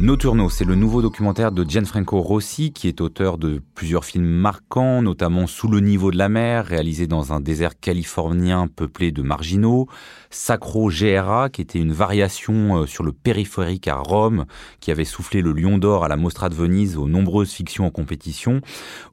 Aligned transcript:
Nocturno, 0.00 0.48
c'est 0.48 0.64
le 0.64 0.74
nouveau 0.74 1.02
documentaire 1.02 1.52
de 1.52 1.68
Gianfranco 1.68 2.20
Rossi, 2.20 2.72
qui 2.72 2.88
est 2.88 3.00
auteur 3.00 3.36
de 3.36 3.60
plusieurs 3.74 4.04
films 4.04 4.24
marquants, 4.24 5.02
notamment 5.02 5.46
Sous 5.46 5.68
le 5.68 5.80
niveau 5.80 6.10
de 6.10 6.16
la 6.16 6.28
mer, 6.28 6.64
réalisé 6.64 7.06
dans 7.06 7.32
un 7.32 7.40
désert 7.40 7.78
californien 7.78 8.68
peuplé 8.68 9.12
de 9.12 9.22
marginaux, 9.22 9.86
Sacro 10.30 10.88
GRA, 10.88 11.50
qui 11.50 11.60
était 11.60 11.78
une 11.78 11.92
variation 11.92 12.78
euh, 12.78 12.86
sur 12.86 13.04
le 13.04 13.12
périphérique 13.12 13.86
à 13.86 13.96
Rome, 13.96 14.46
qui 14.80 14.90
avait 14.90 15.04
soufflé 15.04 15.42
le 15.42 15.52
lion 15.52 15.76
d'or 15.76 16.04
à 16.04 16.08
la 16.08 16.16
Mostra 16.16 16.48
de 16.48 16.54
Venise 16.54 16.96
aux 16.96 17.08
nombreuses 17.08 17.52
fictions 17.52 17.86
en 17.86 17.90
compétition, 17.90 18.62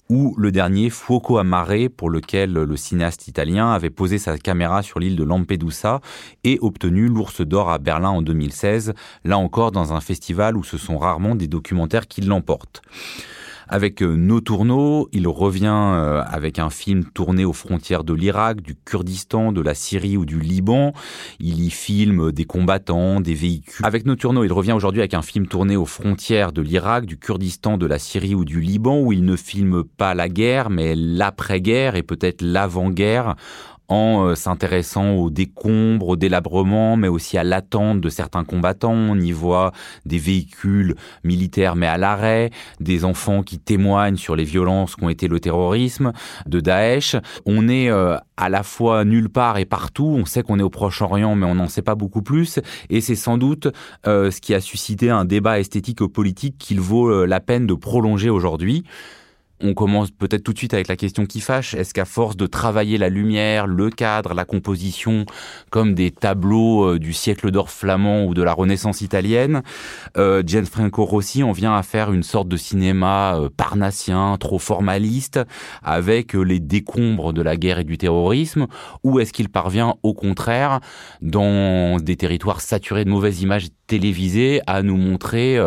ou 0.09 0.33
le 0.37 0.51
dernier 0.51 0.89
Fuoco 0.89 1.37
a 1.37 1.43
Mare, 1.43 1.89
pour 1.95 2.09
lequel 2.09 2.53
le 2.53 2.77
cinéaste 2.77 3.27
italien 3.27 3.71
avait 3.71 3.91
posé 3.91 4.17
sa 4.17 4.39
caméra 4.39 4.81
sur 4.81 4.99
l'île 4.99 5.15
de 5.15 5.23
Lampedusa 5.23 6.01
et 6.43 6.57
obtenu 6.61 7.07
l'ours 7.07 7.41
d'or 7.41 7.69
à 7.69 7.77
Berlin 7.77 8.09
en 8.09 8.21
2016, 8.23 8.93
là 9.23 9.37
encore 9.37 9.71
dans 9.71 9.93
un 9.93 10.01
festival 10.01 10.57
où 10.57 10.63
ce 10.69 10.77
sont 10.77 10.97
rarement 10.97 11.35
des 11.35 11.47
documentaires 11.47 12.07
qui 12.07 12.21
l'emportent. 12.21 12.81
Avec 13.71 14.01
euh, 14.01 14.15
Nos 14.15 14.41
Tourneaux, 14.41 15.09
il 15.11 15.27
revient 15.27 15.67
euh, 15.67 16.23
avec 16.25 16.57
un 16.57 16.71
film 16.71 17.05
tourné 17.05 17.45
aux 17.45 17.53
frontières 17.53 18.03
de 18.03 18.13
l'Irak, 18.13 18.61
du 18.61 18.75
Kurdistan, 18.75 19.51
de 19.51 19.61
la 19.61 19.75
Syrie 19.75 20.17
ou 20.17 20.25
du 20.25 20.39
Liban. 20.39 20.91
Il 21.39 21.63
y 21.63 21.69
filme 21.69 22.31
des 22.31 22.45
combattants, 22.45 23.21
des 23.21 23.35
véhicules. 23.35 23.85
Avec 23.85 24.07
Nos 24.07 24.15
Tourneaux, 24.15 24.43
il 24.43 24.51
revient 24.51 24.71
aujourd'hui 24.71 25.01
avec 25.01 25.13
un 25.13 25.21
film 25.21 25.45
tourné 25.45 25.75
aux 25.75 25.85
frontières 25.85 26.51
de 26.51 26.63
l'Irak, 26.63 27.05
du 27.05 27.17
Kurdistan, 27.19 27.77
de 27.77 27.85
la 27.85 27.99
Syrie 27.99 28.33
ou 28.33 28.43
du 28.43 28.59
Liban, 28.59 29.01
où 29.01 29.13
il 29.13 29.23
ne 29.23 29.35
filme 29.35 29.83
pas 29.83 30.15
la 30.15 30.29
guerre, 30.29 30.71
mais 30.71 30.95
l'après-guerre 30.95 31.95
et 31.95 32.01
peut-être 32.03 32.41
l'avant-guerre 32.41 33.35
en 33.89 34.27
euh, 34.27 34.35
s'intéressant 34.35 35.11
aux 35.11 35.29
décombres, 35.29 36.09
au 36.09 36.15
délabrement, 36.15 36.95
mais 36.95 37.07
aussi 37.07 37.37
à 37.37 37.43
l'attente 37.43 37.99
de 37.99 38.09
certains 38.09 38.43
combattants. 38.43 38.93
On 38.93 39.19
y 39.19 39.31
voit 39.31 39.71
des 40.05 40.19
véhicules 40.19 40.95
militaires 41.23 41.75
mais 41.75 41.87
à 41.87 41.97
l'arrêt, 41.97 42.51
des 42.79 43.03
enfants 43.03 43.43
qui 43.43 43.59
témoignent 43.59 44.15
sur 44.15 44.35
les 44.35 44.43
violences 44.43 44.95
qu'ont 44.95 45.09
été 45.09 45.27
le 45.27 45.39
terrorisme 45.39 46.13
de 46.45 46.59
Daesh. 46.59 47.15
On 47.45 47.67
est 47.67 47.89
euh, 47.89 48.15
à 48.37 48.49
la 48.49 48.63
fois 48.63 49.03
nulle 49.03 49.29
part 49.29 49.57
et 49.57 49.65
partout. 49.65 50.15
On 50.17 50.25
sait 50.25 50.43
qu'on 50.43 50.59
est 50.59 50.63
au 50.63 50.69
Proche-Orient, 50.69 51.35
mais 51.35 51.45
on 51.45 51.55
n'en 51.55 51.67
sait 51.67 51.81
pas 51.81 51.95
beaucoup 51.95 52.21
plus. 52.21 52.59
Et 52.89 53.01
c'est 53.01 53.15
sans 53.15 53.37
doute 53.37 53.67
euh, 54.07 54.31
ce 54.31 54.39
qui 54.39 54.53
a 54.53 54.61
suscité 54.61 55.09
un 55.09 55.25
débat 55.25 55.59
esthétique 55.59 56.05
politique 56.05 56.57
qu'il 56.57 56.79
vaut 56.79 57.25
la 57.25 57.39
peine 57.39 57.65
de 57.67 57.73
prolonger 57.73 58.29
aujourd'hui. 58.29 58.83
On 59.61 59.73
commence 59.73 60.09
peut-être 60.11 60.43
tout 60.43 60.53
de 60.53 60.57
suite 60.57 60.73
avec 60.73 60.87
la 60.87 60.95
question 60.95 61.25
qui 61.25 61.41
fâche. 61.41 61.73
Est-ce 61.73 61.93
qu'à 61.93 62.05
force 62.05 62.37
de 62.37 62.45
travailler 62.47 62.97
la 62.97 63.09
lumière, 63.09 63.67
le 63.67 63.89
cadre, 63.89 64.33
la 64.33 64.45
composition, 64.45 65.25
comme 65.69 65.95
des 65.95 66.11
tableaux 66.11 66.93
euh, 66.93 66.99
du 66.99 67.11
siècle 67.11 67.51
d'or 67.51 67.69
flamand 67.69 68.23
ou 68.23 68.33
de 68.33 68.41
la 68.41 68.53
Renaissance 68.53 69.01
italienne, 69.01 69.61
euh, 70.17 70.43
Gianfranco 70.45 71.03
Rossi 71.03 71.43
en 71.43 71.51
vient 71.51 71.75
à 71.75 71.83
faire 71.83 72.13
une 72.13 72.23
sorte 72.23 72.47
de 72.47 72.55
cinéma 72.55 73.35
euh, 73.35 73.49
parnassien, 73.55 74.37
trop 74.39 74.59
formaliste, 74.59 75.41
avec 75.83 76.33
les 76.33 76.61
décombres 76.61 77.33
de 77.33 77.41
la 77.41 77.57
guerre 77.57 77.79
et 77.79 77.83
du 77.83 77.97
terrorisme, 77.97 78.67
ou 79.03 79.19
est-ce 79.19 79.33
qu'il 79.33 79.49
parvient 79.49 79.95
au 80.03 80.13
contraire, 80.13 80.79
dans 81.21 81.97
des 81.97 82.15
territoires 82.15 82.61
saturés 82.61 83.03
de 83.03 83.09
mauvaises 83.09 83.41
images 83.41 83.67
télévisées, 83.89 84.61
à 84.67 84.83
nous 84.83 84.97
montrer 84.97 85.59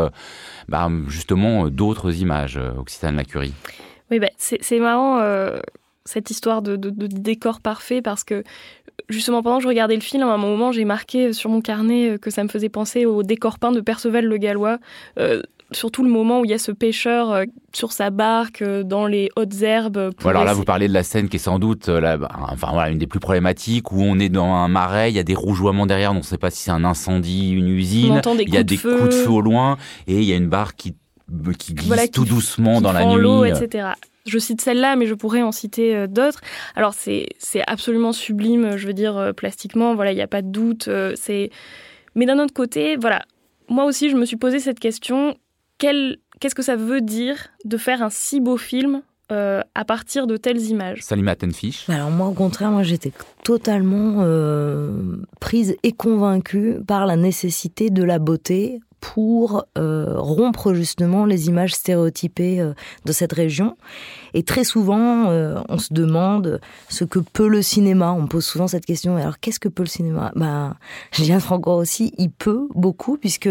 bah, 0.68 0.88
justement 1.08 1.68
d'autres 1.68 2.20
images, 2.20 2.58
Occitane 2.78 3.16
Lacurie 3.16 3.52
oui, 4.12 4.18
bah, 4.18 4.28
c'est 4.36 4.78
marrant 4.78 5.20
euh, 5.20 5.58
cette 6.04 6.30
histoire 6.30 6.60
de, 6.60 6.76
décor 6.76 7.62
parfait 7.62 8.02
parce 8.02 8.24
que 8.24 8.44
justement 9.08 9.42
pendant 9.42 9.56
que 9.56 9.62
je 9.62 9.68
regardais 9.68 9.94
le 9.94 10.02
film, 10.02 10.22
à 10.22 10.26
un 10.26 10.36
moment 10.36 10.70
j'ai 10.70 10.84
marqué 10.84 11.32
sur 11.32 11.48
mon 11.48 11.62
carnet 11.62 12.10
euh, 12.10 12.18
que 12.18 12.28
ça 12.28 12.44
me 12.44 12.50
faisait 12.50 12.68
penser 12.68 13.06
au 13.06 13.22
décor 13.22 13.58
peint 13.58 13.72
de 13.72 13.80
Perceval 13.80 14.26
le 14.26 14.36
Gallois. 14.36 14.78
Euh, 15.18 15.40
surtout 15.74 16.02
le 16.02 16.10
moment 16.10 16.40
où 16.40 16.44
il 16.44 16.50
y 16.50 16.54
a 16.54 16.58
ce 16.58 16.72
pêcheur 16.72 17.44
sur 17.72 17.92
sa 17.92 18.10
barque 18.10 18.62
dans 18.62 19.06
les 19.06 19.30
hautes 19.36 19.62
herbes. 19.62 20.10
alors 20.24 20.44
là, 20.44 20.52
vous 20.52 20.64
parlez 20.64 20.88
de 20.88 20.94
la 20.94 21.02
scène 21.02 21.28
qui 21.28 21.36
est 21.36 21.40
sans 21.40 21.58
doute 21.58 21.88
bah, 21.88 22.28
enfin, 22.50 22.68
voilà, 22.72 22.90
une 22.90 22.98
des 22.98 23.06
plus 23.06 23.20
problématiques, 23.20 23.92
où 23.92 24.02
on 24.02 24.18
est 24.18 24.28
dans 24.28 24.52
un 24.52 24.68
marais, 24.68 25.10
il 25.10 25.16
y 25.16 25.18
a 25.18 25.24
des 25.24 25.34
rougeoiements 25.34 25.86
derrière, 25.86 26.12
on 26.12 26.16
ne 26.16 26.22
sait 26.22 26.38
pas 26.38 26.50
si 26.50 26.62
c'est 26.62 26.70
un 26.70 26.84
incendie, 26.84 27.50
une 27.50 27.68
usine, 27.68 28.20
il 28.40 28.54
y 28.54 28.56
a 28.56 28.62
des 28.62 28.76
coups 28.76 29.04
de 29.04 29.10
feu 29.10 29.30
au 29.30 29.40
loin, 29.40 29.76
et 30.06 30.18
il 30.18 30.24
y 30.24 30.32
a 30.32 30.36
une 30.36 30.48
barque 30.48 30.76
qui 30.76 30.94
qui 31.58 31.74
glisse 31.74 32.10
tout 32.10 32.24
doucement 32.24 32.80
dans 32.80 32.92
la 32.92 33.04
nuit. 33.04 33.50
etc. 33.50 33.90
Je 34.26 34.38
cite 34.38 34.60
celle-là, 34.60 34.96
mais 34.96 35.06
je 35.06 35.14
pourrais 35.14 35.42
en 35.42 35.52
citer 35.52 35.96
euh, 35.96 36.06
d'autres. 36.06 36.40
Alors 36.76 36.94
c'est 36.94 37.26
absolument 37.66 38.12
sublime, 38.12 38.76
je 38.76 38.86
veux 38.86 38.92
dire 38.92 39.16
euh, 39.16 39.32
plastiquement. 39.32 39.94
Voilà, 39.94 40.12
il 40.12 40.14
n'y 40.14 40.22
a 40.22 40.28
pas 40.28 40.42
de 40.42 40.48
doute. 40.48 40.88
Euh, 40.88 41.14
c'est 41.16 41.50
mais 42.14 42.26
d'un 42.26 42.38
autre 42.38 42.54
côté, 42.54 42.96
voilà, 42.96 43.24
moi 43.68 43.84
aussi 43.84 44.10
je 44.10 44.16
me 44.16 44.24
suis 44.24 44.36
posé 44.36 44.60
cette 44.60 44.78
question. 44.78 45.36
Qu'est-ce 46.40 46.54
que 46.54 46.62
ça 46.62 46.76
veut 46.76 47.00
dire 47.00 47.36
de 47.64 47.76
faire 47.76 48.02
un 48.02 48.10
si 48.10 48.40
beau 48.40 48.56
film 48.56 49.02
à 49.28 49.84
partir 49.86 50.26
de 50.26 50.36
telles 50.36 50.60
images? 50.60 50.98
Salima 51.00 51.34
Tenfish. 51.34 51.88
Alors 51.88 52.10
moi 52.10 52.26
au 52.26 52.32
contraire, 52.32 52.70
moi 52.70 52.82
j'étais 52.82 53.12
totalement 53.42 54.24
prise 55.40 55.74
et 55.82 55.92
convaincue 55.92 56.76
par 56.86 57.06
la 57.06 57.16
nécessité 57.16 57.88
de 57.90 58.04
la 58.04 58.18
beauté 58.18 58.80
pour 59.02 59.64
euh, 59.76 60.14
rompre 60.16 60.72
justement 60.74 61.26
les 61.26 61.48
images 61.48 61.74
stéréotypées 61.74 62.60
euh, 62.60 62.72
de 63.04 63.12
cette 63.12 63.32
région. 63.32 63.76
Et 64.32 64.44
très 64.44 64.62
souvent, 64.62 65.28
euh, 65.28 65.60
on 65.68 65.76
se 65.76 65.92
demande 65.92 66.60
ce 66.88 67.04
que 67.04 67.18
peut 67.18 67.48
le 67.48 67.62
cinéma. 67.62 68.12
On 68.12 68.28
pose 68.28 68.46
souvent 68.46 68.68
cette 68.68 68.86
question. 68.86 69.16
Alors, 69.16 69.40
qu'est-ce 69.40 69.58
que 69.58 69.68
peut 69.68 69.82
le 69.82 69.88
cinéma? 69.88 70.30
Ben, 70.36 70.76
Julien 71.10 71.40
Franco 71.40 71.72
aussi, 71.72 72.14
il 72.16 72.30
peut 72.30 72.68
beaucoup 72.76 73.18
puisque 73.18 73.50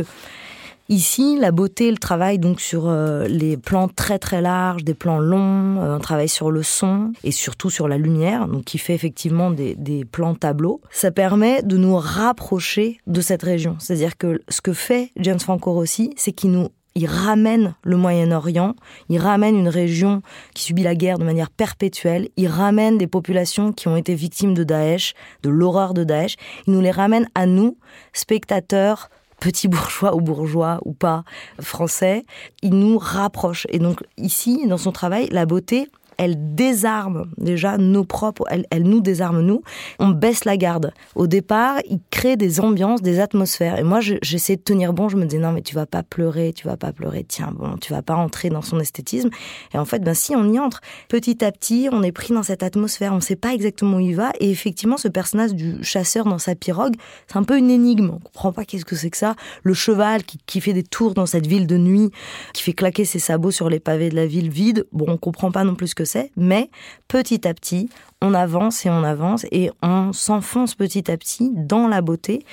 Ici, 0.92 1.38
la 1.40 1.52
beauté, 1.52 1.90
le 1.90 1.96
travail 1.96 2.38
donc 2.38 2.60
sur 2.60 2.90
euh, 2.90 3.26
les 3.26 3.56
plans 3.56 3.88
très 3.88 4.20
très 4.20 4.42
larges, 4.42 4.84
des 4.84 4.94
plans 4.94 5.20
longs, 5.20 5.82
euh, 5.82 5.96
un 5.96 6.00
travail 6.00 6.28
sur 6.28 6.52
le 6.52 6.64
son 6.64 7.14
et 7.24 7.32
surtout 7.32 7.70
sur 7.70 7.88
la 7.88 7.98
lumière, 7.98 8.46
donc 8.50 8.66
qui 8.66 8.78
fait 8.78 8.94
effectivement 8.94 9.52
des, 9.52 10.04
plans 10.12 10.36
tableaux. 10.36 10.82
Ça 10.92 11.10
permet 11.10 11.64
de 11.64 11.78
nous 11.78 11.96
rapprocher 11.96 13.00
de 13.08 13.22
cette 13.22 13.42
région. 13.42 13.78
C'est-à-dire 13.80 14.18
que 14.18 14.42
ce 14.50 14.60
que 14.60 14.74
fait 14.74 15.14
James 15.16 15.40
Franco 15.40 15.72
Rossi, 15.72 16.12
c'est 16.18 16.34
qu'il 16.34 16.52
nous 16.52 16.68
il 16.94 17.06
ramène 17.06 17.74
le 17.84 17.96
Moyen-Orient, 17.96 18.76
il 19.08 19.18
ramène 19.18 19.56
une 19.56 19.70
région 19.70 20.22
qui 20.54 20.64
subit 20.64 20.84
la 20.84 20.94
guerre 20.94 21.20
de 21.20 21.24
manière 21.24 21.50
perpétuelle, 21.50 22.28
il 22.36 22.50
ramène 22.50 22.98
des 22.98 23.08
populations 23.08 23.72
qui 23.72 23.88
ont 23.88 23.96
été 23.96 24.14
victimes 24.14 24.54
de 24.54 24.66
Daesh, 24.66 25.14
de 25.42 25.50
l'horreur 25.50 25.94
de 25.94 26.04
Daesh, 26.04 26.36
il 26.68 26.74
nous 26.74 26.82
les 26.82 26.92
ramène 26.92 27.30
à 27.34 27.46
nous, 27.46 27.78
spectateurs, 28.12 29.10
petit 29.42 29.68
bourgeois 29.68 30.16
ou 30.16 30.22
bourgeois 30.22 30.80
ou 30.86 30.94
pas 30.94 31.26
français, 31.60 32.24
il 32.62 32.76
nous 32.76 32.98
rapproche. 32.98 33.68
Et 33.70 33.80
donc 33.80 34.02
ici, 34.16 34.66
dans 34.68 34.78
son 34.78 34.94
travail, 34.94 35.28
la 35.32 35.46
beauté, 35.46 35.90
elle 36.22 36.54
désarme 36.54 37.32
déjà 37.40 37.80
nos 37.80 38.06
propres, 38.06 38.46
elle, 38.48 38.84
nous 38.84 39.02
désarme 39.02 39.42
nous. 39.42 39.64
On 39.98 40.10
baisse 40.10 40.46
la 40.46 40.56
garde. 40.56 40.94
Au 41.16 41.26
départ, 41.26 41.80
il 41.90 41.98
crée 42.12 42.38
des 42.38 42.60
ambiances, 42.60 43.02
des 43.02 43.20
atmosphères. 43.20 43.80
Et 43.80 43.84
moi, 43.84 44.02
j'essaie 44.02 44.56
de 44.56 44.62
tenir 44.62 44.94
bon. 44.94 45.10
Je 45.10 45.18
me 45.18 45.26
disais 45.26 45.42
non, 45.42 45.52
mais 45.52 45.64
tu 45.64 45.74
vas 45.74 45.88
pas 45.88 46.04
pleurer, 46.04 46.54
tu 46.54 46.68
vas 46.68 46.78
pas 46.78 46.92
pleurer. 46.92 47.26
Tiens, 47.28 47.52
bon, 47.58 47.76
tu 47.78 47.92
vas 47.92 48.04
pas 48.04 48.14
entrer 48.14 48.50
dans 48.50 48.62
son 48.62 48.80
esthétisme. 48.80 49.32
Et 49.74 49.80
en 49.80 49.86
fait, 49.86 50.04
ben 50.04 50.14
si, 50.14 50.36
on 50.36 50.48
y 50.54 50.60
entre. 50.60 50.82
Petit 51.10 51.44
à 51.44 51.52
petit, 51.52 51.90
on 51.92 52.04
est 52.04 52.12
pris 52.12 52.36
dans 52.36 52.44
cette 52.44 52.62
atmosphère. 52.62 53.14
On 53.14 53.20
sait 53.20 53.36
pas 53.36 53.56
exactement 53.56 53.98
où 53.98 54.02
il 54.02 54.16
va. 54.16 54.32
Et 54.40 54.52
effectivement, 54.52 54.98
ce 54.98 55.08
personnage 55.08 55.56
du 55.56 55.84
chasseur 55.84 56.26
dans 56.26 56.38
sa 56.38 56.54
pirogue, 56.54 56.94
c'est 57.26 57.38
un 57.38 57.44
peu 57.44 57.58
une 57.58 57.72
énigme. 57.72 58.12
On 58.14 58.20
comprend 58.20 58.54
pas 58.54 58.64
qu'est-ce 58.64 58.86
que 58.86 58.96
c'est 58.96 59.10
que 59.10 59.18
ça. 59.18 59.36
Le 59.64 59.74
cheval 59.74 60.24
qui, 60.24 60.38
qui 60.46 60.62
fait 60.62 60.74
des 60.74 60.84
tours 60.84 61.16
dans 61.16 61.26
cette 61.26 61.48
ville 61.48 61.66
de 61.66 61.78
nuit, 61.78 62.12
qui 62.54 62.62
fait 62.62 62.74
claquer 62.74 63.06
ses 63.06 63.18
sabots 63.18 63.50
sur 63.50 63.72
les 63.72 63.80
pavés 63.80 64.10
de 64.10 64.16
la 64.16 64.28
ville 64.28 64.52
vide. 64.52 64.86
Bon, 64.92 65.06
on 65.08 65.18
comprend 65.18 65.52
pas 65.52 65.64
non 65.64 65.74
plus 65.74 65.88
ce 65.88 65.96
que 65.96 66.06
mais 66.36 66.70
petit 67.08 67.48
à 67.48 67.54
petit, 67.54 67.90
on 68.22 68.34
avance 68.34 68.86
et 68.86 68.90
on 68.90 69.04
avance 69.04 69.46
et 69.52 69.72
on 69.82 70.14
s'enfonce 70.14 70.76
petit 70.76 71.10
à 71.12 71.18
petit 71.18 71.52
dans 71.54 71.88
la 71.88 72.02
beauté 72.02 72.46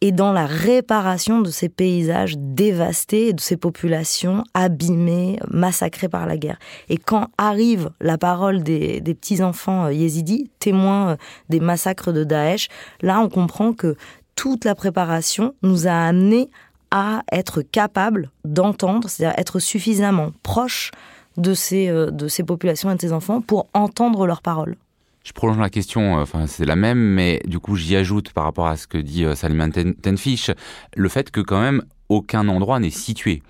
et 0.00 0.10
dans 0.10 0.32
la 0.32 0.46
réparation 0.46 1.42
de 1.42 1.50
ces 1.50 1.68
paysages 1.68 2.34
dévastés 2.36 3.32
de 3.32 3.40
ces 3.40 3.56
populations 3.56 4.42
abîmées, 4.52 5.38
massacrées 5.48 6.08
par 6.08 6.26
la 6.26 6.36
guerre. 6.36 6.58
Et 6.88 6.96
quand 6.96 7.28
arrive 7.38 7.90
la 8.00 8.18
parole 8.18 8.64
des, 8.64 9.00
petits-enfants 9.00 9.84
euh, 9.86 9.92
yézidis, 9.92 10.50
témoins 10.58 11.10
euh, 11.10 11.16
des 11.50 11.60
massacres 11.60 12.12
de 12.12 12.24
Daesh, 12.24 12.68
là 13.00 13.20
on 13.20 13.28
comprend 13.28 13.72
que 13.72 13.96
toute 14.34 14.64
la 14.64 14.74
préparation 14.74 15.54
nous 15.62 15.86
a 15.86 15.92
amené 15.92 16.50
à 16.90 17.22
être 17.30 17.62
capable 17.62 18.30
d'entendre, 18.44 19.08
c'est-à-dire 19.08 19.38
être 19.38 19.60
suffisamment 19.60 20.32
proche 20.42 20.90
de 21.36 21.54
ces, 21.54 21.88
euh, 21.88 22.10
de 22.10 22.28
ces 22.28 22.44
populations 22.44 22.90
et 22.90 22.96
de 22.96 23.00
ces 23.00 23.12
enfants 23.12 23.40
pour 23.40 23.68
entendre 23.74 24.26
leurs 24.26 24.42
paroles. 24.42 24.76
Je 25.24 25.32
prolonge 25.32 25.58
la 25.58 25.70
question, 25.70 26.18
euh, 26.18 26.22
enfin 26.22 26.46
c'est 26.46 26.64
la 26.64 26.76
même, 26.76 26.98
mais 26.98 27.40
du 27.46 27.58
coup 27.58 27.76
j'y 27.76 27.94
ajoute 27.96 28.32
par 28.32 28.44
rapport 28.44 28.66
à 28.66 28.76
ce 28.76 28.86
que 28.86 28.98
dit 28.98 29.24
euh, 29.24 29.34
Salman 29.34 29.70
Tenfish, 29.70 30.50
le 30.96 31.08
fait 31.08 31.30
que 31.30 31.40
quand 31.40 31.60
même 31.60 31.82
aucun 32.08 32.48
endroit 32.48 32.80
n'est 32.80 32.90
situé. 32.90 33.42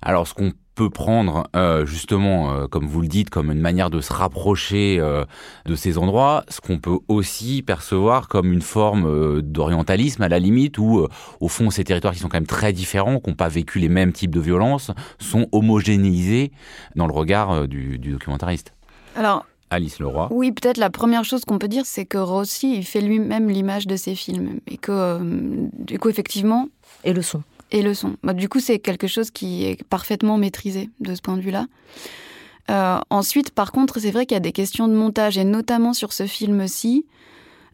Alors 0.00 0.26
ce 0.26 0.34
qu'on 0.34 0.52
peut 0.74 0.90
prendre 0.90 1.48
euh, 1.54 1.84
justement, 1.84 2.52
euh, 2.52 2.66
comme 2.66 2.86
vous 2.86 3.00
le 3.00 3.08
dites, 3.08 3.30
comme 3.30 3.50
une 3.50 3.60
manière 3.60 3.90
de 3.90 4.00
se 4.00 4.12
rapprocher 4.12 4.98
euh, 5.00 5.24
de 5.66 5.74
ces 5.74 5.98
endroits, 5.98 6.44
ce 6.48 6.60
qu'on 6.60 6.78
peut 6.78 6.98
aussi 7.08 7.62
percevoir 7.62 8.28
comme 8.28 8.52
une 8.52 8.62
forme 8.62 9.42
d'orientalisme 9.42 10.22
à 10.22 10.28
la 10.28 10.38
limite, 10.38 10.78
où 10.78 11.06
au 11.40 11.48
fond 11.48 11.70
ces 11.70 11.84
territoires 11.84 12.14
qui 12.14 12.20
sont 12.20 12.28
quand 12.28 12.38
même 12.38 12.46
très 12.46 12.72
différents, 12.72 13.20
qui 13.20 13.30
n'ont 13.30 13.36
pas 13.36 13.48
vécu 13.48 13.78
les 13.78 13.88
mêmes 13.88 14.12
types 14.12 14.34
de 14.34 14.40
violences, 14.40 14.90
sont 15.18 15.48
homogénéisés 15.52 16.52
dans 16.96 17.06
le 17.06 17.12
regard 17.12 17.68
du, 17.68 17.98
du 17.98 18.12
documentariste. 18.12 18.72
Alors, 19.16 19.44
Alice 19.70 19.98
Leroy. 19.98 20.28
Oui, 20.30 20.52
peut-être 20.52 20.78
la 20.78 20.90
première 20.90 21.24
chose 21.24 21.44
qu'on 21.44 21.58
peut 21.58 21.68
dire, 21.68 21.84
c'est 21.86 22.04
que 22.04 22.18
Rossi, 22.18 22.76
il 22.76 22.84
fait 22.84 23.00
lui-même 23.00 23.48
l'image 23.48 23.86
de 23.86 23.96
ses 23.96 24.14
films. 24.14 24.60
Et 24.66 24.76
que, 24.76 25.18
du 25.78 25.98
coup, 25.98 26.08
effectivement. 26.08 26.68
Et 27.04 27.12
le 27.12 27.22
son 27.22 27.42
et 27.72 27.82
le 27.82 27.94
son. 27.94 28.16
Bah, 28.22 28.34
du 28.34 28.48
coup, 28.48 28.60
c'est 28.60 28.78
quelque 28.78 29.06
chose 29.06 29.30
qui 29.30 29.64
est 29.64 29.82
parfaitement 29.84 30.38
maîtrisé 30.38 30.90
de 31.00 31.14
ce 31.14 31.20
point 31.20 31.36
de 31.36 31.42
vue-là. 31.42 31.66
Euh, 32.70 33.00
ensuite, 33.10 33.50
par 33.50 33.72
contre, 33.72 33.98
c'est 33.98 34.12
vrai 34.12 34.26
qu'il 34.26 34.36
y 34.36 34.36
a 34.36 34.40
des 34.40 34.52
questions 34.52 34.86
de 34.86 34.94
montage, 34.94 35.36
et 35.36 35.44
notamment 35.44 35.92
sur 35.92 36.12
ce 36.12 36.26
film-ci, 36.26 37.06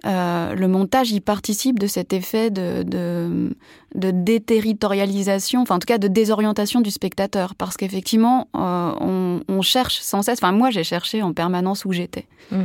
euh, 0.06 0.54
le 0.54 0.68
montage 0.68 1.10
y 1.10 1.20
participe 1.20 1.78
de 1.78 1.88
cet 1.88 2.12
effet 2.12 2.50
de, 2.50 3.50
déterritorialisation, 3.94 5.62
enfin 5.62 5.74
en 5.74 5.78
tout 5.80 5.86
cas 5.86 5.98
de 5.98 6.06
désorientation 6.06 6.80
du 6.80 6.92
spectateur, 6.92 7.56
parce 7.56 7.76
qu'effectivement, 7.76 8.48
euh, 8.54 8.92
on, 9.00 9.40
on, 9.48 9.60
cherche 9.60 9.98
sans 9.98 10.22
cesse, 10.22 10.38
enfin 10.40 10.52
moi 10.52 10.70
j'ai 10.70 10.84
cherché 10.84 11.20
en 11.20 11.32
permanence 11.32 11.84
où 11.84 11.92
j'étais. 11.92 12.26
Mmh. 12.52 12.62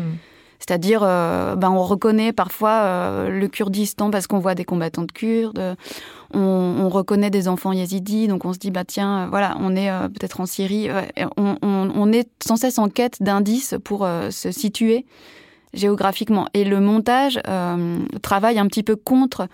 C'est-à-dire, 0.66 1.02
euh, 1.04 1.58
ben, 1.58 1.72
on 1.72 1.84
reconnaît 1.84 2.32
parfois 2.32 2.84
euh, 2.84 3.30
le 3.30 3.48
Kurdistan 3.50 4.12
parce 4.12 4.28
qu'on 4.28 4.40
voit 4.40 4.56
des 4.56 4.64
combattants 4.64 5.04
de 5.04 5.12
Kurdes. 5.12 5.76
On, 6.34 6.90
reconnaît 6.90 7.30
des 7.30 7.48
enfants 7.48 7.74
yézidis, 7.74 8.28
donc 8.28 8.46
on 8.46 8.54
se 8.54 8.60
dit, 8.60 8.72
bah 8.72 8.86
tiens, 8.86 9.24
euh, 9.26 9.28
voilà, 9.30 9.58
on 9.60 9.76
est 9.76 9.90
peut-être 10.10 10.40
en 10.40 10.46
Syrie. 10.46 10.90
On, 11.38 12.12
est 12.14 12.30
sans 12.42 12.56
cesse 12.56 12.80
en 12.80 12.88
quête 12.88 13.22
d'indices 13.22 13.76
pour 13.84 14.08
se 14.30 14.52
situer 14.52 15.06
géographiquement. 15.74 16.48
Et 16.54 16.64
le 16.64 16.80
montage 16.80 17.40
travaille 18.22 18.60
un 18.60 18.68
petit 18.68 18.84
peu 18.84 18.96
contre 18.96 19.48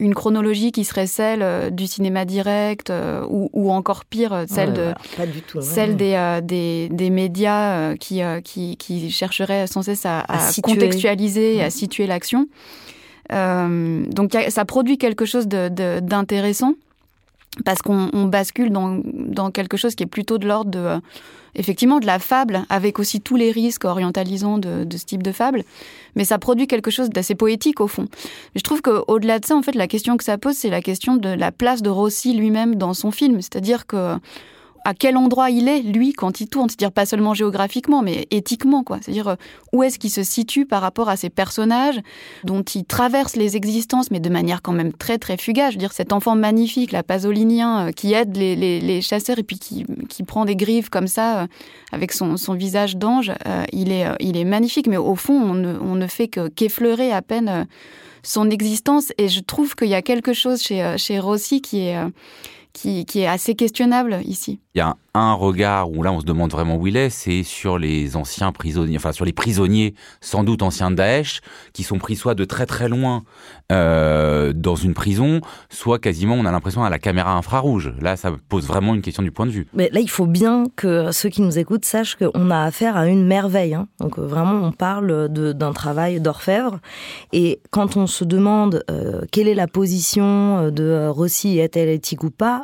une 0.00 0.14
chronologie 0.14 0.72
qui 0.72 0.84
serait 0.84 1.06
celle 1.06 1.42
euh, 1.42 1.70
du 1.70 1.86
cinéma 1.86 2.24
direct 2.24 2.90
euh, 2.90 3.24
ou, 3.28 3.70
encore 3.70 4.04
pire, 4.04 4.32
euh, 4.32 4.44
celle, 4.48 4.72
de, 4.72 4.92
celle 5.60 5.96
des, 5.96 6.40
des, 6.42 6.88
des, 6.90 7.10
médias 7.10 7.94
qui, 7.96 8.20
qui, 8.42 8.76
qui, 8.76 9.10
chercheraient 9.10 9.66
sans 9.66 9.82
cesse 9.82 10.04
à, 10.04 10.24
contextualiser 10.62 11.56
et 11.56 11.62
à 11.62 11.70
situer 11.70 12.06
l'action. 12.06 12.48
donc 13.30 14.36
ça 14.48 14.64
produit 14.64 14.98
quelque 14.98 15.24
chose 15.24 15.46
d'intéressant 15.46 16.74
parce 17.64 17.82
qu'on 17.82 18.26
bascule 18.26 18.70
dans, 18.70 19.00
dans, 19.04 19.50
quelque 19.50 19.76
chose 19.76 19.94
qui 19.94 20.02
est 20.02 20.08
plutôt 20.08 20.38
de 20.38 20.46
l'ordre 20.46 20.70
de 20.70 21.00
effectivement 21.56 22.00
de 22.00 22.06
la 22.06 22.18
fable, 22.18 22.64
avec 22.68 22.98
aussi 22.98 23.20
tous 23.20 23.36
les 23.36 23.52
risques 23.52 23.84
orientalisants 23.84 24.58
de, 24.58 24.82
de 24.82 24.96
ce 24.96 25.04
type 25.04 25.22
de 25.22 25.30
fable, 25.30 25.62
mais 26.16 26.24
ça 26.24 26.38
produit 26.38 26.66
quelque 26.66 26.90
chose 26.90 27.10
d'assez 27.10 27.36
poétique 27.36 27.80
au 27.80 27.86
fond. 27.86 28.08
Je 28.56 28.60
trouve 28.62 28.82
qu'au-delà 28.82 29.38
de 29.38 29.44
ça, 29.44 29.54
en 29.54 29.62
fait, 29.62 29.76
la 29.76 29.86
question 29.86 30.16
que 30.16 30.24
ça 30.24 30.36
pose, 30.36 30.56
c'est 30.56 30.70
la 30.70 30.82
question 30.82 31.16
de 31.16 31.28
la 31.28 31.52
place 31.52 31.80
de 31.80 31.90
Rossi 31.90 32.34
lui-même 32.34 32.74
dans 32.74 32.92
son 32.92 33.12
film, 33.12 33.40
c'est-à-dire 33.40 33.86
que 33.86 34.16
à 34.84 34.92
quel 34.92 35.16
endroit 35.16 35.50
il 35.50 35.68
est, 35.68 35.80
lui, 35.80 36.12
quand 36.12 36.40
il 36.40 36.48
tourne. 36.48 36.68
C'est-à-dire 36.68 36.92
pas 36.92 37.06
seulement 37.06 37.34
géographiquement, 37.34 38.02
mais 38.02 38.26
éthiquement, 38.30 38.84
quoi. 38.84 38.98
C'est-à-dire 39.00 39.28
euh, 39.28 39.34
où 39.72 39.82
est-ce 39.82 39.98
qu'il 39.98 40.10
se 40.10 40.22
situe 40.22 40.66
par 40.66 40.82
rapport 40.82 41.08
à 41.08 41.16
ces 41.16 41.30
personnages 41.30 42.00
dont 42.44 42.62
il 42.62 42.84
traverse 42.84 43.34
les 43.36 43.56
existences, 43.56 44.10
mais 44.10 44.20
de 44.20 44.28
manière 44.28 44.60
quand 44.62 44.72
même 44.72 44.92
très, 44.92 45.18
très 45.18 45.36
fugace. 45.36 45.70
Je 45.70 45.76
veux 45.76 45.80
dire, 45.80 45.92
cet 45.92 46.12
enfant 46.12 46.36
magnifique, 46.36 46.92
la 46.92 47.02
pasolinien, 47.02 47.88
euh, 47.88 47.92
qui 47.92 48.12
aide 48.12 48.36
les, 48.36 48.54
les, 48.54 49.00
chasseurs 49.00 49.38
et 49.38 49.42
puis 49.42 49.58
qui, 49.58 49.86
qui, 50.08 50.22
prend 50.22 50.44
des 50.44 50.56
griffes 50.56 50.90
comme 50.90 51.08
ça, 51.08 51.42
euh, 51.42 51.46
avec 51.92 52.12
son, 52.12 52.36
son 52.36 52.54
visage 52.54 52.96
d'ange, 52.96 53.32
il, 53.72 53.92
est, 53.92 54.06
il 54.20 54.36
est 54.36 54.44
magnifique, 54.44 54.86
mais 54.86 54.96
au 54.96 55.14
fond, 55.14 55.34
on 55.34 55.54
ne, 55.54 55.78
on 55.78 55.94
ne 55.94 56.06
fait 56.06 56.28
que 56.28 56.48
qu'effleurer 56.48 57.12
à 57.12 57.22
peine 57.22 57.66
son 58.22 58.50
existence. 58.50 59.12
Et 59.18 59.28
je 59.28 59.40
trouve 59.40 59.74
qu'il 59.74 59.88
y 59.88 59.94
a 59.94 60.02
quelque 60.02 60.32
chose 60.32 60.62
chez, 60.62 60.94
chez 60.98 61.18
Rossi 61.18 61.60
qui 61.60 61.80
est 61.80 61.96
qui, 62.74 63.04
est 63.20 63.26
assez 63.26 63.54
questionnable 63.54 64.20
ici. 64.24 64.58
Il 64.76 64.80
y 64.80 64.82
a 64.82 64.96
un 65.14 65.34
regard 65.34 65.88
où 65.92 66.02
là 66.02 66.10
on 66.10 66.18
se 66.18 66.24
demande 66.24 66.50
vraiment 66.50 66.74
où 66.74 66.88
il 66.88 66.96
est, 66.96 67.08
c'est 67.08 67.44
sur 67.44 67.78
les 67.78 68.16
anciens 68.16 68.50
prisonniers, 68.50 68.96
enfin 68.96 69.12
sur 69.12 69.24
les 69.24 69.32
prisonniers 69.32 69.94
sans 70.20 70.42
doute 70.42 70.62
anciens 70.62 70.90
de 70.90 70.96
Daesh, 70.96 71.42
qui 71.72 71.84
sont 71.84 71.98
pris 71.98 72.16
soit 72.16 72.34
de 72.34 72.44
très 72.44 72.66
très 72.66 72.88
loin 72.88 73.22
euh, 73.70 74.52
dans 74.52 74.74
une 74.74 74.92
prison, 74.92 75.40
soit 75.70 76.00
quasiment 76.00 76.34
on 76.34 76.44
a 76.44 76.50
l'impression 76.50 76.82
à 76.82 76.90
la 76.90 76.98
caméra 76.98 77.36
infrarouge. 77.36 77.92
Là 78.00 78.16
ça 78.16 78.32
pose 78.48 78.66
vraiment 78.66 78.96
une 78.96 79.02
question 79.02 79.22
du 79.22 79.30
point 79.30 79.46
de 79.46 79.52
vue. 79.52 79.68
Mais 79.74 79.90
là 79.92 80.00
il 80.00 80.10
faut 80.10 80.26
bien 80.26 80.64
que 80.74 81.12
ceux 81.12 81.28
qui 81.28 81.42
nous 81.42 81.56
écoutent 81.56 81.84
sachent 81.84 82.16
qu'on 82.16 82.50
a 82.50 82.64
affaire 82.64 82.96
à 82.96 83.06
une 83.06 83.24
merveille. 83.24 83.74
Hein. 83.74 83.86
Donc 84.00 84.18
vraiment 84.18 84.60
on 84.66 84.72
parle 84.72 85.28
d'un 85.28 85.72
travail 85.72 86.20
d'orfèvre. 86.20 86.80
Et 87.32 87.60
quand 87.70 87.96
on 87.96 88.08
se 88.08 88.24
demande 88.24 88.82
euh, 88.90 89.20
quelle 89.30 89.46
est 89.46 89.54
la 89.54 89.68
position 89.68 90.72
de 90.72 91.06
Rossi, 91.06 91.60
est-elle 91.60 91.90
éthique 91.90 92.24
ou 92.24 92.30
pas, 92.32 92.62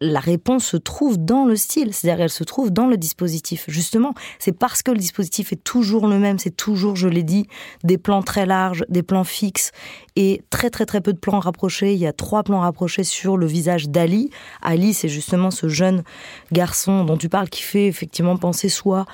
la 0.00 0.20
réponse 0.20 0.64
se 0.64 0.76
trouve 0.78 1.18
dans 1.18 1.44
le 1.44 1.54
style, 1.54 1.92
c'est-à-dire 1.92 2.24
elle 2.24 2.30
se 2.30 2.44
trouve 2.44 2.70
dans 2.70 2.86
le 2.86 2.96
dispositif. 2.96 3.66
Justement, 3.68 4.14
c'est 4.38 4.52
parce 4.52 4.82
que 4.82 4.90
le 4.90 4.96
dispositif 4.96 5.52
est 5.52 5.62
toujours 5.62 6.08
le 6.08 6.18
même, 6.18 6.38
c'est 6.38 6.56
toujours, 6.56 6.96
je 6.96 7.08
l'ai 7.08 7.22
dit, 7.22 7.46
des 7.84 7.98
plans 7.98 8.22
très 8.22 8.46
larges, 8.46 8.84
des 8.88 9.02
plans 9.02 9.24
fixes 9.24 9.72
et 10.16 10.42
très 10.48 10.70
très 10.70 10.86
très 10.86 11.02
peu 11.02 11.12
de 11.12 11.18
plans 11.18 11.40
rapprochés. 11.40 11.92
Il 11.92 11.98
y 11.98 12.06
a 12.06 12.14
trois 12.14 12.42
plans 12.42 12.60
rapprochés 12.60 13.04
sur 13.04 13.36
le 13.36 13.46
visage 13.46 13.90
d'Ali. 13.90 14.30
Ali, 14.62 14.94
c'est 14.94 15.08
justement 15.08 15.50
ce 15.50 15.68
jeune 15.68 16.04
garçon 16.52 17.04
dont 17.04 17.18
tu 17.18 17.28
parles 17.28 17.50
qui 17.50 17.62
fait 17.62 17.86
effectivement 17.86 18.38
penser 18.38 18.70
soit 18.70 19.04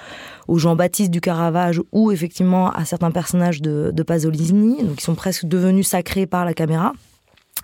au 0.46 0.58
Jean-Baptiste 0.58 1.10
du 1.10 1.20
Caravage 1.20 1.80
ou 1.90 2.12
effectivement 2.12 2.70
à 2.70 2.84
certains 2.84 3.10
personnages 3.10 3.62
de, 3.62 3.90
de 3.92 4.02
Pasolini, 4.04 4.84
donc 4.84 4.96
qui 4.96 5.04
sont 5.04 5.16
presque 5.16 5.46
devenus 5.46 5.88
sacrés 5.88 6.26
par 6.26 6.44
la 6.44 6.54
caméra. 6.54 6.92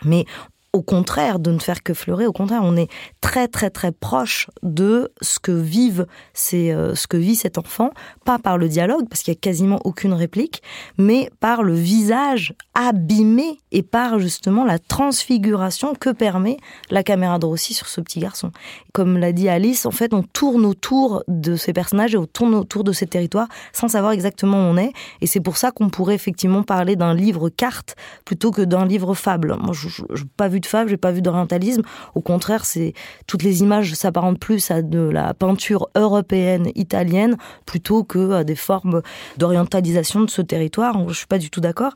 Mais 0.04 0.26
au 0.72 0.82
contraire 0.82 1.38
de 1.38 1.50
ne 1.50 1.58
faire 1.58 1.82
que 1.82 1.94
fleurer, 1.94 2.26
au 2.26 2.32
contraire, 2.32 2.60
on 2.62 2.76
est 2.76 2.90
très 3.20 3.48
très 3.48 3.70
très 3.70 3.90
proche 3.90 4.48
de 4.62 5.10
ce 5.22 5.38
que 5.38 5.52
euh, 5.52 6.94
ce 6.94 7.06
que 7.06 7.16
vit 7.16 7.36
cet 7.36 7.58
enfant, 7.58 7.90
pas 8.24 8.38
par 8.38 8.58
le 8.58 8.68
dialogue 8.68 9.08
parce 9.08 9.22
qu'il 9.22 9.32
y 9.32 9.36
a 9.36 9.40
quasiment 9.40 9.80
aucune 9.84 10.12
réplique, 10.12 10.62
mais 10.98 11.30
par 11.40 11.62
le 11.62 11.74
visage 11.74 12.54
abîmé 12.74 13.58
et 13.72 13.82
par 13.82 14.18
justement 14.18 14.64
la 14.64 14.78
transfiguration 14.78 15.94
que 15.94 16.10
permet 16.10 16.58
la 16.90 17.02
caméra 17.02 17.38
de 17.38 17.46
Rossi 17.46 17.72
sur 17.74 17.88
ce 17.88 18.00
petit 18.00 18.20
garçon. 18.20 18.52
Comme 18.92 19.16
l'a 19.18 19.32
dit 19.32 19.48
Alice, 19.48 19.86
en 19.86 19.90
fait, 19.90 20.12
on 20.12 20.22
tourne 20.22 20.66
autour 20.66 21.24
de 21.28 21.56
ces 21.56 21.72
personnages 21.72 22.14
et 22.14 22.18
on 22.18 22.26
tourne 22.26 22.54
autour 22.54 22.84
de 22.84 22.92
ces 22.92 23.06
territoires 23.06 23.48
sans 23.72 23.88
savoir 23.88 24.12
exactement 24.12 24.58
où 24.58 24.72
on 24.72 24.76
est, 24.76 24.92
et 25.22 25.26
c'est 25.26 25.40
pour 25.40 25.56
ça 25.56 25.70
qu'on 25.70 25.88
pourrait 25.88 26.14
effectivement 26.14 26.62
parler 26.62 26.94
d'un 26.94 27.14
livre 27.14 27.48
carte 27.48 27.96
plutôt 28.24 28.50
que 28.50 28.62
d'un 28.62 28.84
livre 28.84 29.14
fable. 29.14 29.56
Moi, 29.60 29.72
je 29.72 30.24
pas 30.36 30.48
vu 30.48 30.57
de 30.60 30.66
fable, 30.66 30.90
j'ai 30.90 30.96
pas 30.96 31.12
vu 31.12 31.22
d'orientalisme. 31.22 31.82
Au 32.14 32.20
contraire, 32.20 32.64
c'est 32.64 32.94
toutes 33.26 33.42
les 33.42 33.62
images 33.62 33.94
s'apparentent 33.94 34.38
plus 34.38 34.70
à 34.70 34.82
de 34.82 34.98
la 34.98 35.34
peinture 35.34 35.88
européenne, 35.94 36.70
italienne, 36.74 37.36
plutôt 37.66 38.04
que 38.04 38.32
à 38.32 38.44
des 38.44 38.56
formes 38.56 39.02
d'orientalisation 39.36 40.22
de 40.22 40.30
ce 40.30 40.42
territoire. 40.42 41.08
Je 41.08 41.14
suis 41.14 41.26
pas 41.26 41.38
du 41.38 41.50
tout 41.50 41.60
d'accord. 41.60 41.92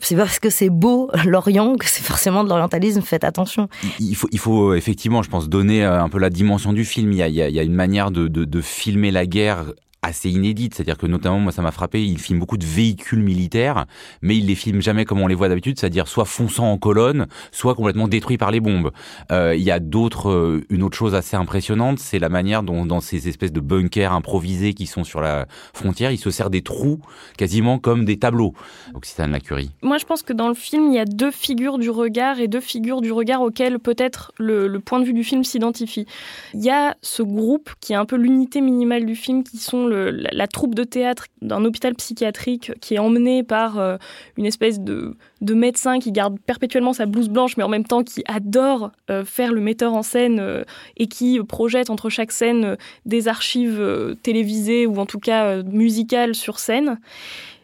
C'est 0.00 0.16
parce 0.16 0.38
que 0.38 0.50
c'est 0.50 0.70
beau 0.70 1.10
l'Orient 1.24 1.76
que 1.76 1.86
c'est 1.86 2.02
forcément 2.02 2.44
de 2.44 2.48
l'orientalisme. 2.48 3.02
Faites 3.02 3.24
attention. 3.24 3.68
Il 3.98 4.14
faut, 4.14 4.28
il 4.32 4.38
faut 4.38 4.74
effectivement, 4.74 5.22
je 5.22 5.30
pense, 5.30 5.48
donner 5.48 5.84
euh, 5.84 6.02
un 6.02 6.08
peu 6.08 6.18
la 6.18 6.30
dimension 6.30 6.72
du 6.72 6.84
film. 6.84 7.12
Il 7.12 7.18
y 7.18 7.42
a, 7.42 7.62
une 7.62 7.74
manière 7.74 8.10
de, 8.10 8.28
de 8.28 8.60
filmer 8.60 9.10
la 9.10 9.26
guerre 9.26 9.64
assez 10.02 10.30
inédite, 10.30 10.74
c'est-à-dire 10.74 10.96
que 10.96 11.06
notamment 11.06 11.38
moi 11.38 11.52
ça 11.52 11.60
m'a 11.60 11.72
frappé, 11.72 12.02
il 12.04 12.18
filme 12.18 12.38
beaucoup 12.38 12.56
de 12.56 12.64
véhicules 12.64 13.22
militaires, 13.22 13.84
mais 14.22 14.36
il 14.36 14.46
les 14.46 14.54
filme 14.54 14.80
jamais 14.80 15.04
comme 15.04 15.20
on 15.20 15.26
les 15.26 15.34
voit 15.34 15.48
d'habitude, 15.48 15.78
c'est-à-dire 15.78 16.08
soit 16.08 16.24
fonçant 16.24 16.72
en 16.72 16.78
colonne, 16.78 17.26
soit 17.52 17.74
complètement 17.74 18.08
détruits 18.08 18.38
par 18.38 18.50
les 18.50 18.60
bombes. 18.60 18.92
Euh, 19.30 19.54
il 19.54 19.62
y 19.62 19.70
a 19.70 19.78
d'autres, 19.78 20.30
euh, 20.30 20.64
une 20.70 20.82
autre 20.82 20.96
chose 20.96 21.14
assez 21.14 21.36
impressionnante, 21.36 21.98
c'est 21.98 22.18
la 22.18 22.30
manière 22.30 22.62
dont 22.62 22.86
dans 22.86 23.00
ces 23.00 23.28
espèces 23.28 23.52
de 23.52 23.60
bunkers 23.60 24.12
improvisés 24.12 24.72
qui 24.72 24.86
sont 24.86 25.04
sur 25.04 25.20
la 25.20 25.46
frontière, 25.74 26.10
il 26.12 26.18
se 26.18 26.30
sert 26.30 26.48
des 26.48 26.62
trous 26.62 27.00
quasiment 27.36 27.78
comme 27.78 28.06
des 28.06 28.18
tableaux. 28.18 28.54
Occitane 28.94 29.32
Lacurie. 29.32 29.70
Moi 29.82 29.98
je 29.98 30.06
pense 30.06 30.22
que 30.22 30.32
dans 30.32 30.48
le 30.48 30.54
film 30.54 30.86
il 30.88 30.94
y 30.94 30.98
a 30.98 31.04
deux 31.04 31.30
figures 31.30 31.76
du 31.76 31.90
regard 31.90 32.40
et 32.40 32.48
deux 32.48 32.60
figures 32.60 33.02
du 33.02 33.12
regard 33.12 33.42
auxquelles 33.42 33.78
peut-être 33.78 34.32
le, 34.38 34.66
le 34.66 34.80
point 34.80 34.98
de 34.98 35.04
vue 35.04 35.12
du 35.12 35.24
film 35.24 35.44
s'identifie. 35.44 36.06
Il 36.54 36.64
y 36.64 36.70
a 36.70 36.96
ce 37.02 37.22
groupe 37.22 37.70
qui 37.80 37.92
est 37.92 37.96
un 37.96 38.06
peu 38.06 38.16
l'unité 38.16 38.62
minimale 38.62 39.04
du 39.04 39.14
film 39.14 39.44
qui 39.44 39.58
sont 39.58 39.89
la, 39.90 40.46
troupe 40.46 40.74
de 40.74 40.84
théâtre 40.84 41.26
d'un 41.42 41.64
hôpital 41.64 41.94
psychiatrique 41.94 42.72
qui 42.80 42.94
est 42.94 42.98
emmenée 42.98 43.42
par 43.42 43.78
euh, 43.78 43.96
une 44.36 44.46
espèce 44.46 44.80
de, 44.80 45.16
de 45.40 45.54
médecin 45.54 45.98
qui 45.98 46.12
garde 46.12 46.38
perpétuellement 46.40 46.92
sa 46.92 47.06
blouse 47.06 47.28
blanche, 47.28 47.56
mais 47.56 47.62
en 47.62 47.68
même 47.68 47.84
temps 47.84 48.02
qui 48.02 48.22
adore 48.26 48.92
euh, 49.10 49.24
faire 49.24 49.52
le 49.52 49.60
metteur 49.60 49.94
en 49.94 50.02
scène 50.02 50.38
euh, 50.40 50.64
et 50.96 51.06
qui 51.06 51.40
projette 51.42 51.90
entre 51.90 52.10
chaque 52.10 52.32
scène 52.32 52.76
des 53.06 53.28
archives 53.28 54.16
télévisées 54.22 54.86
ou 54.86 54.98
en 54.98 55.06
tout 55.06 55.18
cas 55.18 55.62
musicales 55.62 56.34
sur 56.34 56.58
scène 56.58 56.98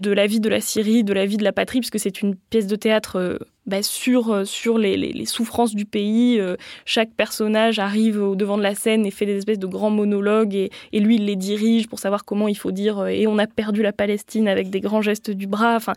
de 0.00 0.10
la 0.10 0.26
vie 0.26 0.40
de 0.40 0.48
la 0.48 0.60
Syrie, 0.60 1.04
de 1.04 1.12
la 1.12 1.26
vie 1.26 1.36
de 1.36 1.44
la 1.44 1.52
patrie, 1.52 1.80
puisque 1.80 1.98
c'est 1.98 2.20
une 2.20 2.34
pièce 2.34 2.66
de 2.66 2.76
théâtre 2.76 3.16
euh, 3.16 3.38
bah, 3.66 3.82
sur, 3.82 4.30
euh, 4.30 4.44
sur 4.44 4.78
les, 4.78 5.24
souffrances 5.24 5.74
du 5.74 5.86
pays. 5.86 6.38
Euh, 6.38 6.56
chaque 6.84 7.10
personnage 7.12 7.78
arrive 7.78 8.22
au 8.22 8.36
devant 8.36 8.58
de 8.58 8.62
la 8.62 8.74
scène 8.74 9.06
et 9.06 9.10
fait 9.10 9.26
des 9.26 9.36
espèces 9.36 9.58
de 9.58 9.66
grands 9.66 9.90
monologues, 9.90 10.54
et, 10.54 10.70
lui, 10.92 11.16
il 11.16 11.26
les 11.26 11.36
dirige 11.36 11.88
pour 11.88 11.98
savoir 11.98 12.24
comment 12.24 12.48
il 12.48 12.56
faut 12.56 12.72
dire 12.72 13.06
et 13.06 13.26
on 13.26 13.38
a 13.38 13.46
perdu 13.46 13.82
la 13.82 13.92
Palestine 13.92 14.48
avec 14.48 14.70
des 14.70 14.80
grands 14.80 15.02
gestes 15.02 15.30
du 15.30 15.46
bras. 15.46 15.76
Enfin, 15.76 15.94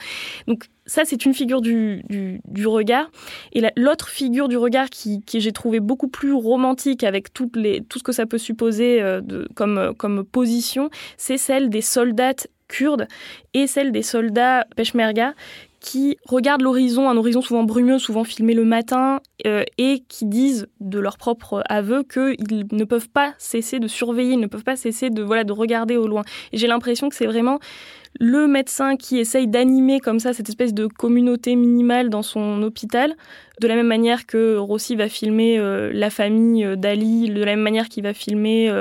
donc 0.48 0.66
ça, 0.90 1.04
c'est 1.06 1.26
une 1.26 1.34
figure 1.34 1.62
du, 1.62 2.04
du, 2.10 2.68
regard. 2.68 3.12
Et 3.54 3.62
l'autre 3.78 4.10
figure 4.10 4.48
du 4.48 4.58
regard 4.58 4.90
qui, 4.90 5.22
qui 5.22 5.40
j'ai 5.40 5.52
trouvé 5.52 5.80
beaucoup 5.80 6.08
plus 6.08 6.34
romantique 6.34 7.04
avec 7.04 7.32
toutes 7.32 7.56
les, 7.56 7.82
tout 7.82 8.00
ce 8.00 8.04
que 8.04 8.12
ça 8.12 8.26
peut 8.26 8.38
supposer 8.38 9.00
de, 9.02 9.48
comme, 9.56 9.94
comme 9.98 10.26
position, 10.26 10.90
c'est 11.18 11.38
celle 11.38 11.70
des 11.70 11.82
soldats 11.82 12.34
kurdes 12.68 13.08
et 13.54 13.68
celle 13.68 13.92
des 13.92 14.04
soldats 14.04 14.66
peshmerga 14.76 15.34
qui 15.80 16.18
regardent 16.26 16.62
l'horizon, 16.62 17.10
un 17.10 17.18
horizon 17.18 17.42
souvent 17.42 17.64
brumeux, 17.64 18.00
souvent 18.00 18.24
filmé 18.24 18.54
le 18.54 18.66
matin, 18.66 19.22
euh, 19.48 19.64
et 19.78 20.04
qui 20.08 20.26
disent 20.26 20.68
de 20.80 21.00
leur 21.00 21.18
propre 21.18 21.64
aveu 21.70 22.04
qu'ils 22.04 22.66
ne 22.72 22.84
peuvent 22.84 23.10
pas 23.10 23.34
cesser 23.38 23.80
de 23.80 23.88
surveiller, 23.88 24.34
ils 24.34 24.40
ne 24.40 24.48
peuvent 24.48 24.64
pas 24.64 24.76
cesser 24.76 25.10
de, 25.10 25.24
voilà, 25.24 25.44
de 25.44 25.54
regarder 25.54 25.96
au 25.96 26.08
loin. 26.08 26.24
Et 26.52 26.58
j'ai 26.58 26.68
l'impression 26.68 27.10
que 27.10 27.16
c'est 27.16 27.26
vraiment 27.26 27.60
le 28.20 28.48
médecin 28.48 28.98
qui 28.98 29.20
essaye 29.20 29.48
d'animer 29.48 30.00
comme 30.00 30.20
ça 30.20 30.34
cette 30.34 30.50
espèce 30.50 30.74
de 30.74 30.88
communauté 30.88 31.56
minimale 31.56 32.10
dans 32.10 32.24
son 32.24 32.62
hôpital, 32.64 33.16
de 33.62 33.68
la 33.68 33.76
même 33.76 33.88
manière 33.88 34.26
que 34.26 34.58
Rossi 34.58 34.96
va 34.96 35.08
filmer 35.08 35.60
euh, 35.60 35.92
la 35.94 36.10
famille 36.10 36.66
euh, 36.66 36.76
d'Ali, 36.76 37.30
de 37.30 37.40
la 37.40 37.56
même 37.56 37.62
manière 37.62 37.88
qu'il 37.88 38.04
va 38.04 38.14
filmer 38.14 38.74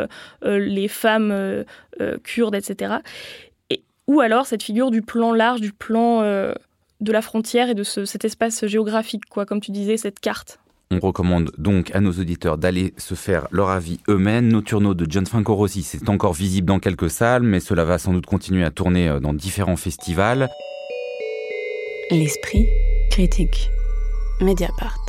les 0.44 0.88
femmes 0.88 1.64
kurdes, 2.22 2.54
etc 2.54 2.96
ou 4.06 4.20
alors 4.20 4.46
cette 4.46 4.62
figure 4.62 4.90
du 4.90 5.02
plan 5.02 5.32
large, 5.32 5.60
du 5.60 5.72
plan 5.72 6.22
de 7.00 7.12
la 7.12 7.22
frontière 7.22 7.68
et 7.68 7.74
de 7.74 7.82
cet 7.82 8.24
espace 8.24 8.66
géographique, 8.66 9.24
quoi, 9.28 9.46
comme 9.46 9.60
tu 9.60 9.70
disais, 9.70 9.96
cette 9.96 10.20
carte. 10.20 10.58
On 10.90 11.00
recommande 11.00 11.52
donc 11.58 11.94
à 11.94 12.00
nos 12.00 12.12
auditeurs 12.12 12.56
d'aller 12.56 12.94
se 12.96 13.14
faire 13.14 13.46
leur 13.50 13.68
avis 13.68 14.00
eux-mêmes. 14.08 14.48
Nocturno 14.48 14.94
de 14.94 15.04
Gianfranco 15.04 15.54
Rossi, 15.54 15.82
c'est 15.82 16.08
encore 16.08 16.32
visible 16.32 16.66
dans 16.66 16.78
quelques 16.78 17.10
salles, 17.10 17.42
mais 17.42 17.60
cela 17.60 17.84
va 17.84 17.98
sans 17.98 18.14
doute 18.14 18.24
continuer 18.24 18.64
à 18.64 18.70
tourner 18.70 19.08
euh, 19.08 19.20
dans 19.20 19.34
différents 19.34 19.76
festivals. 19.76 20.48
L'esprit 22.10 22.66
critique. 23.10 23.68
Mediapart. 24.40 25.07